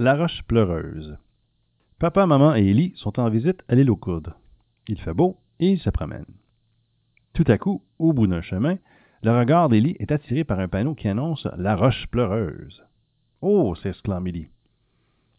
La 0.00 0.14
roche 0.14 0.44
pleureuse. 0.44 1.18
Papa, 1.98 2.24
maman 2.24 2.54
et 2.54 2.64
Élie 2.64 2.92
sont 2.94 3.18
en 3.18 3.28
visite 3.28 3.64
à 3.66 3.74
l'île 3.74 3.90
aux 3.90 3.96
coudes. 3.96 4.32
Il 4.86 5.00
fait 5.00 5.12
beau 5.12 5.40
et 5.58 5.72
ils 5.72 5.80
se 5.80 5.90
promènent. 5.90 6.36
Tout 7.32 7.44
à 7.48 7.58
coup, 7.58 7.82
au 7.98 8.12
bout 8.12 8.28
d'un 8.28 8.40
chemin, 8.40 8.78
le 9.24 9.36
regard 9.36 9.68
d'Élie 9.68 9.96
est 9.98 10.12
attiré 10.12 10.44
par 10.44 10.60
un 10.60 10.68
panneau 10.68 10.94
qui 10.94 11.08
annonce 11.08 11.48
La 11.56 11.74
roche 11.74 12.06
pleureuse. 12.12 12.84
Oh, 13.40 13.74
s'exclame 13.74 14.28
Élie. 14.28 14.50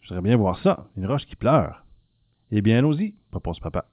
Je 0.02 0.10
voudrais 0.10 0.28
bien 0.28 0.36
voir 0.36 0.60
ça, 0.60 0.90
une 0.98 1.08
roche 1.08 1.26
qui 1.26 1.38
pleure. 1.38 1.86
Eh 2.52 2.62
bien, 2.62 2.80
allons-y, 2.80 3.16
propose 3.32 3.62
papa. 3.62 3.86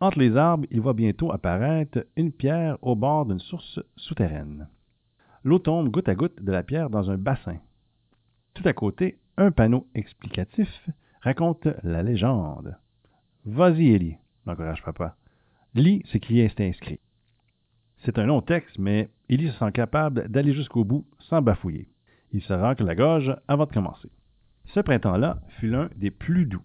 Entre 0.00 0.20
les 0.20 0.38
arbres, 0.38 0.66
il 0.70 0.80
voit 0.80 0.94
bientôt 0.94 1.32
apparaître 1.32 2.06
une 2.16 2.32
pierre 2.32 2.78
au 2.80 2.96
bord 2.96 3.26
d'une 3.26 3.40
source 3.40 3.78
souterraine. 3.96 4.68
L'eau 5.44 5.58
tombe 5.58 5.90
goutte 5.90 6.08
à 6.08 6.14
goutte 6.14 6.42
de 6.42 6.50
la 6.50 6.62
pierre 6.62 6.88
dans 6.88 7.10
un 7.10 7.18
bassin. 7.18 7.58
Tout 8.54 8.66
à 8.66 8.72
côté, 8.72 9.18
un 9.38 9.52
panneau 9.52 9.86
explicatif 9.94 10.68
raconte 11.20 11.68
la 11.84 12.02
légende. 12.02 12.76
Vas-y, 13.44 13.90
Élie, 13.90 14.16
l'encourage 14.46 14.82
papa. 14.82 15.16
Lis 15.74 16.02
ce 16.06 16.18
qui 16.18 16.40
est 16.40 16.60
inscrit. 16.60 16.98
C'est 17.98 18.18
un 18.18 18.26
long 18.26 18.42
texte, 18.42 18.78
mais 18.78 19.08
Élie 19.28 19.48
se 19.48 19.58
sent 19.58 19.72
capable 19.72 20.28
d'aller 20.28 20.54
jusqu'au 20.54 20.84
bout 20.84 21.06
sans 21.20 21.40
bafouiller. 21.40 21.88
Il 22.32 22.42
se 22.42 22.52
racle 22.52 22.84
la 22.84 22.96
gorge 22.96 23.34
avant 23.46 23.66
de 23.66 23.72
commencer. 23.72 24.10
Ce 24.66 24.80
printemps-là 24.80 25.40
fut 25.60 25.68
l'un 25.68 25.88
des 25.96 26.10
plus 26.10 26.46
doux. 26.46 26.64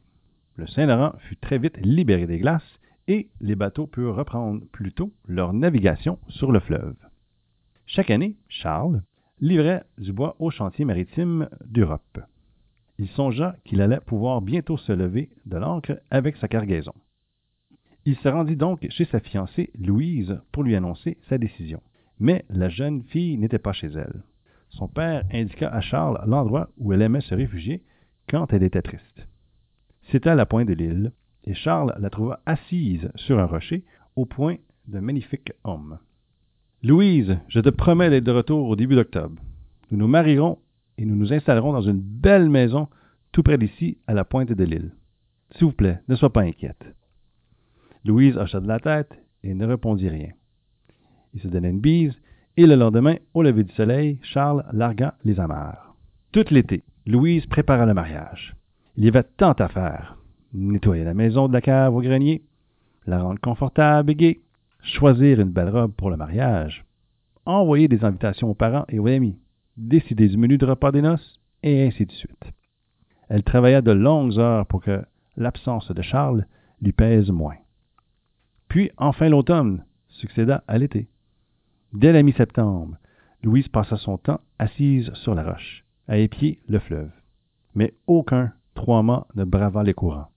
Le 0.55 0.65
Saint-Laurent 0.65 1.13
fut 1.19 1.37
très 1.37 1.59
vite 1.59 1.77
libéré 1.77 2.25
des 2.25 2.39
glaces 2.39 2.79
et 3.07 3.29
les 3.39 3.55
bateaux 3.55 3.85
purent 3.85 4.15
reprendre 4.15 4.65
plus 4.71 4.91
tôt 4.91 5.13
leur 5.27 5.53
navigation 5.53 6.17
sur 6.27 6.51
le 6.51 6.59
fleuve. 6.59 6.95
Chaque 7.85 8.09
année, 8.09 8.35
Charles 8.49 9.03
livrait 9.41 9.83
du 9.99 10.11
bois 10.11 10.35
au 10.39 10.49
chantier 10.49 10.85
maritime 10.85 11.49
d'Europe. 11.65 12.19
Il 12.99 13.07
songea 13.09 13.55
qu'il 13.65 13.81
allait 13.81 13.99
pouvoir 13.99 14.41
bientôt 14.41 14.77
se 14.77 14.91
lever 14.91 15.29
de 15.45 15.57
l'ancre 15.57 15.99
avec 16.11 16.37
sa 16.37 16.47
cargaison. 16.47 16.93
Il 18.05 18.15
se 18.17 18.27
rendit 18.27 18.57
donc 18.57 18.85
chez 18.89 19.05
sa 19.05 19.19
fiancée, 19.19 19.71
Louise, 19.79 20.39
pour 20.51 20.63
lui 20.63 20.75
annoncer 20.75 21.17
sa 21.29 21.37
décision. 21.37 21.81
Mais 22.19 22.45
la 22.49 22.69
jeune 22.69 23.03
fille 23.03 23.37
n'était 23.37 23.59
pas 23.59 23.73
chez 23.73 23.87
elle. 23.87 24.23
Son 24.69 24.87
père 24.87 25.23
indiqua 25.31 25.69
à 25.69 25.81
Charles 25.81 26.21
l'endroit 26.27 26.69
où 26.77 26.93
elle 26.93 27.01
aimait 27.01 27.21
se 27.21 27.33
réfugier 27.33 27.81
quand 28.29 28.51
elle 28.51 28.63
était 28.63 28.81
triste. 28.81 29.27
C'était 30.11 30.31
à 30.31 30.35
la 30.35 30.45
pointe 30.45 30.67
de 30.67 30.73
l'île, 30.73 31.11
et 31.45 31.53
Charles 31.53 31.95
la 31.99 32.09
trouva 32.09 32.41
assise 32.45 33.09
sur 33.15 33.39
un 33.39 33.45
rocher 33.45 33.83
au 34.15 34.25
point 34.25 34.57
d'un 34.87 35.01
magnifique 35.01 35.53
homme. 35.63 35.99
Louise, 36.81 37.37
je 37.47 37.59
te 37.59 37.69
promets 37.69 38.09
d'être 38.09 38.23
de 38.23 38.31
retour 38.31 38.67
au 38.67 38.75
début 38.75 38.95
d'octobre. 38.95 39.41
Nous 39.91 39.97
nous 39.97 40.07
marierons 40.07 40.59
et 40.97 41.05
nous 41.05 41.15
nous 41.15 41.33
installerons 41.33 41.73
dans 41.73 41.81
une 41.81 41.99
belle 41.99 42.49
maison 42.49 42.87
tout 43.31 43.43
près 43.43 43.57
d'ici, 43.57 43.97
à 44.07 44.13
la 44.13 44.23
pointe 44.23 44.51
de 44.51 44.63
l'île. 44.63 44.91
S'il 45.51 45.67
vous 45.67 45.73
plaît, 45.73 45.99
ne 46.07 46.15
sois 46.15 46.31
pas 46.31 46.41
inquiète. 46.41 46.85
Louise 48.05 48.37
hocha 48.37 48.59
de 48.59 48.67
la 48.67 48.79
tête 48.79 49.11
et 49.43 49.53
ne 49.53 49.65
répondit 49.65 50.09
rien. 50.09 50.29
Il 51.33 51.41
se 51.41 51.47
donna 51.47 51.69
une 51.69 51.79
bise, 51.79 52.13
et 52.57 52.67
le 52.67 52.75
lendemain, 52.75 53.15
au 53.33 53.41
lever 53.41 53.63
du 53.63 53.73
soleil, 53.73 54.19
Charles 54.21 54.63
largua 54.71 55.15
les 55.25 55.39
amarres. 55.39 55.95
Tout 56.31 56.45
l'été, 56.51 56.83
Louise 57.07 57.45
prépara 57.47 57.85
le 57.85 57.95
mariage. 57.95 58.55
Il 58.95 59.05
y 59.05 59.07
avait 59.07 59.23
tant 59.23 59.53
à 59.53 59.67
faire. 59.67 60.17
Nettoyer 60.53 61.03
la 61.03 61.15
maison 61.15 61.47
de 61.47 61.53
la 61.53 61.61
cave 61.61 61.95
au 61.95 62.01
grenier, 62.01 62.43
la 63.07 63.21
rendre 63.21 63.39
confortable 63.39 64.11
et 64.11 64.15
gaie, 64.15 64.39
choisir 64.83 65.39
une 65.39 65.49
belle 65.49 65.69
robe 65.69 65.93
pour 65.93 66.11
le 66.11 66.17
mariage, 66.17 66.85
envoyer 67.45 67.87
des 67.87 68.05
invitations 68.05 68.51
aux 68.51 68.55
parents 68.55 68.85
et 68.89 68.99
aux 68.99 69.07
amis, 69.07 69.39
décider 69.77 70.27
du 70.27 70.37
menu 70.37 70.57
de 70.57 70.65
repas 70.65 70.91
des 70.91 71.01
noces, 71.01 71.39
et 71.63 71.87
ainsi 71.87 72.05
de 72.05 72.11
suite. 72.11 72.51
Elle 73.29 73.43
travailla 73.43 73.81
de 73.81 73.91
longues 73.91 74.37
heures 74.37 74.65
pour 74.65 74.81
que 74.81 75.03
l'absence 75.37 75.89
de 75.91 76.01
Charles 76.01 76.45
lui 76.81 76.91
pèse 76.91 77.31
moins. 77.31 77.55
Puis, 78.67 78.91
enfin 78.97 79.29
l'automne 79.29 79.83
succéda 80.07 80.63
à 80.67 80.77
l'été. 80.77 81.07
Dès 81.93 82.11
la 82.11 82.23
mi-septembre, 82.23 82.97
Louise 83.43 83.67
passa 83.67 83.97
son 83.97 84.17
temps 84.17 84.41
assise 84.59 85.11
sur 85.13 85.35
la 85.35 85.43
roche, 85.43 85.83
à 86.07 86.17
épier 86.17 86.59
le 86.67 86.79
fleuve. 86.79 87.11
Mais 87.75 87.93
aucun 88.07 88.51
trois 88.75 89.03
mâts 89.03 89.27
ne 89.35 89.43
brava 89.43 89.83
les 89.83 89.93
courants. 89.93 90.29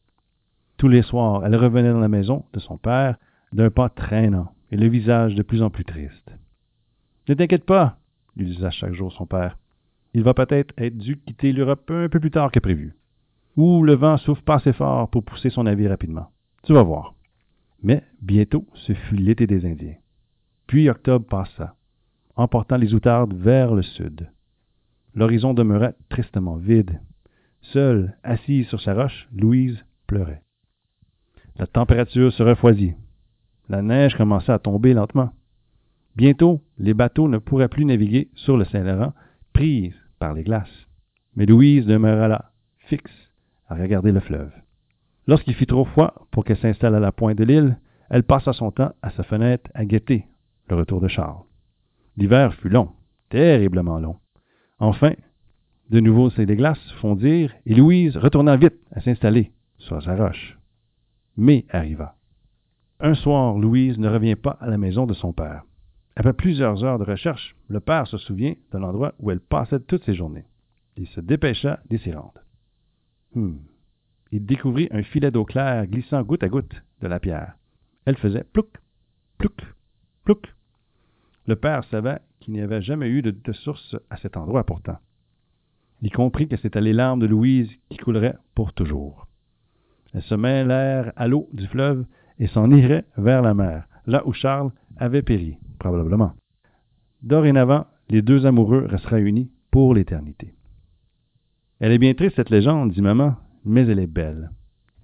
Tous 0.76 0.88
les 0.88 1.02
soirs, 1.02 1.44
elle 1.44 1.56
revenait 1.56 1.92
dans 1.92 2.00
la 2.00 2.08
maison 2.08 2.44
de 2.52 2.60
son 2.60 2.76
père 2.76 3.16
d'un 3.52 3.70
pas 3.70 3.88
traînant 3.88 4.52
et 4.70 4.76
le 4.76 4.88
visage 4.88 5.34
de 5.34 5.42
plus 5.42 5.62
en 5.62 5.70
plus 5.70 5.84
triste. 5.84 6.30
Ne 7.28 7.34
t'inquiète 7.34 7.64
pas, 7.64 7.98
lui 8.36 8.46
disait 8.46 8.70
chaque 8.70 8.94
jour 8.94 9.12
son 9.12 9.26
père. 9.26 9.58
Il 10.14 10.22
va 10.22 10.34
peut-être 10.34 10.74
être 10.78 10.96
dû 10.96 11.18
quitter 11.18 11.52
l'Europe 11.52 11.90
un 11.90 12.08
peu 12.08 12.20
plus 12.20 12.30
tard 12.30 12.50
que 12.50 12.60
prévu. 12.60 12.96
Ou 13.56 13.82
le 13.82 13.94
vent 13.94 14.16
souffle 14.16 14.42
pas 14.42 14.56
assez 14.56 14.72
fort 14.72 15.08
pour 15.10 15.24
pousser 15.24 15.50
son 15.50 15.64
navire 15.64 15.90
rapidement. 15.90 16.30
Tu 16.62 16.72
vas 16.72 16.82
voir. 16.82 17.14
Mais 17.82 18.02
bientôt, 18.20 18.66
ce 18.74 18.92
fut 18.92 19.16
l'été 19.16 19.46
des 19.46 19.64
Indiens. 19.66 19.96
Puis 20.66 20.88
octobre 20.90 21.26
passa, 21.26 21.74
emportant 22.34 22.76
les 22.76 22.94
outardes 22.94 23.34
vers 23.34 23.74
le 23.74 23.82
sud. 23.82 24.30
L'horizon 25.14 25.54
demeurait 25.54 25.94
tristement 26.08 26.56
vide. 26.56 27.00
Seule, 27.60 28.16
assise 28.22 28.66
sur 28.68 28.80
sa 28.80 28.94
roche, 28.94 29.28
Louise 29.32 29.84
pleurait. 30.06 30.42
La 31.56 31.66
température 31.66 32.32
se 32.32 32.42
refroidit. 32.42 32.94
La 33.68 33.82
neige 33.82 34.14
commençait 34.16 34.52
à 34.52 34.58
tomber 34.58 34.92
lentement. 34.92 35.32
Bientôt, 36.16 36.62
les 36.78 36.94
bateaux 36.94 37.28
ne 37.28 37.36
pourraient 37.36 37.68
plus 37.68 37.84
naviguer 37.84 38.28
sur 38.34 38.56
le 38.56 38.64
Saint-Laurent, 38.64 39.12
prises 39.52 39.94
par 40.18 40.32
les 40.32 40.44
glaces. 40.44 40.86
Mais 41.34 41.44
Louise 41.44 41.84
demeura 41.84 42.26
là, 42.26 42.52
fixe, 42.78 43.30
à 43.68 43.74
regarder 43.74 44.12
le 44.12 44.20
fleuve. 44.20 44.50
Lorsqu'il 45.26 45.54
fit 45.54 45.66
trop 45.66 45.84
froid 45.84 46.26
pour 46.30 46.44
qu'elle 46.44 46.56
s'installe 46.56 46.94
à 46.94 47.00
la 47.00 47.12
pointe 47.12 47.36
de 47.36 47.44
l'île, 47.44 47.78
elle 48.08 48.22
passa 48.22 48.54
son 48.54 48.70
temps 48.70 48.92
à 49.02 49.10
sa 49.10 49.24
fenêtre 49.24 49.70
à 49.74 49.84
guetter 49.84 50.24
le 50.70 50.76
retour 50.76 51.00
de 51.00 51.08
Charles. 51.08 51.42
L'hiver 52.16 52.54
fut 52.54 52.70
long, 52.70 52.90
terriblement 53.28 53.98
long. 53.98 54.16
Enfin, 54.78 55.12
de 55.90 56.00
nouveau 56.00 56.30
ces 56.30 56.46
glaces 56.46 56.92
fondirent 57.00 57.54
et 57.66 57.74
Louise 57.74 58.16
retourna 58.16 58.56
vite 58.56 58.78
à 58.92 59.00
s'installer 59.00 59.52
sur 59.78 60.02
sa 60.02 60.16
roche. 60.16 60.58
Mai 61.36 61.66
arriva. 61.70 62.14
Un 63.00 63.14
soir, 63.14 63.58
Louise 63.58 63.98
ne 63.98 64.08
revient 64.08 64.36
pas 64.36 64.56
à 64.60 64.68
la 64.68 64.78
maison 64.78 65.06
de 65.06 65.12
son 65.12 65.32
père. 65.32 65.62
Après 66.16 66.32
plusieurs 66.32 66.82
heures 66.82 66.98
de 66.98 67.04
recherche, 67.04 67.54
le 67.68 67.78
père 67.78 68.06
se 68.06 68.16
souvient 68.16 68.54
de 68.72 68.78
l'endroit 68.78 69.14
où 69.18 69.30
elle 69.30 69.40
passait 69.40 69.80
toutes 69.80 70.04
ses 70.04 70.14
journées. 70.14 70.46
Il 70.96 71.06
se 71.08 71.20
dépêcha 71.20 71.80
rendre. 72.14 72.40
Hmm. 73.34 73.58
Il 74.32 74.46
découvrit 74.46 74.88
un 74.90 75.02
filet 75.02 75.30
d'eau 75.30 75.44
claire 75.44 75.86
glissant 75.86 76.22
goutte 76.22 76.42
à 76.42 76.48
goutte 76.48 76.82
de 77.02 77.06
la 77.06 77.20
pierre. 77.20 77.54
Elle 78.06 78.16
faisait 78.16 78.44
plouc, 78.44 78.68
plouc, 79.36 79.60
plouc. 80.24 80.54
Le 81.46 81.56
père 81.56 81.84
savait 81.84 82.18
qu'il 82.40 82.54
n'y 82.54 82.62
avait 82.62 82.82
jamais 82.82 83.08
eu 83.08 83.20
de, 83.20 83.52
source 83.52 83.94
à 84.08 84.16
cet 84.16 84.38
endroit 84.38 84.64
pourtant. 84.64 84.98
Il 86.00 86.10
comprit 86.10 86.48
que 86.48 86.56
c'était 86.56 86.80
les 86.80 86.92
larmes 86.94 87.20
de 87.20 87.26
Louise 87.26 87.70
qui 87.90 87.98
couleraient 87.98 88.36
pour 88.54 88.72
toujours. 88.72 89.26
Elle 90.14 90.22
se 90.22 90.34
mêlèrent 90.34 91.12
à 91.16 91.28
l'eau 91.28 91.48
du 91.52 91.66
fleuve 91.66 92.06
et 92.38 92.46
s'en 92.46 92.70
irait 92.70 93.04
vers 93.16 93.42
la 93.42 93.54
mer, 93.54 93.86
là 94.06 94.26
où 94.26 94.32
Charles 94.32 94.70
avait 94.96 95.22
péri, 95.22 95.58
probablement. 95.78 96.32
Dorénavant, 97.22 97.86
les 98.08 98.22
deux 98.22 98.46
amoureux 98.46 98.86
resteraient 98.86 99.22
unis 99.22 99.50
pour 99.70 99.94
l'éternité. 99.94 100.54
Elle 101.80 101.92
est 101.92 101.98
bien 101.98 102.14
triste, 102.14 102.36
cette 102.36 102.50
légende, 102.50 102.92
dit 102.92 103.02
maman, 103.02 103.36
mais 103.64 103.86
elle 103.86 103.98
est 103.98 104.06
belle. 104.06 104.50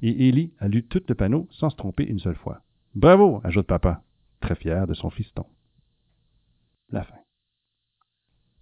Et 0.01 0.29
Élie 0.29 0.53
a 0.59 0.69
lu 0.69 0.85
tout 0.85 1.03
le 1.09 1.15
panneau 1.15 1.47
sans 1.51 1.71
se 1.71 1.77
tromper 1.77 2.05
une 2.05 2.19
seule 2.19 2.37
fois. 2.37 2.63
Bravo, 2.95 3.41
ajoute 3.45 3.67
papa, 3.67 4.03
très 4.41 4.55
fier 4.55 4.87
de 4.87 4.95
son 4.95 5.11
fiston. 5.11 5.47
La 6.91 7.05
fin. 7.05 7.22